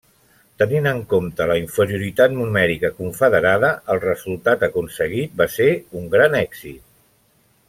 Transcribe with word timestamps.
Tenint 0.61 0.87
en 0.91 1.01
compte 1.11 1.45
la 1.51 1.57
inferioritat 1.63 2.33
numèrica 2.37 2.91
confederada, 3.01 3.71
el 3.95 4.03
resultat 4.07 4.67
aconseguit 4.69 5.37
va 5.43 5.49
ser 5.61 5.69
un 6.03 6.11
gran 6.17 6.41
èxit. 6.45 6.83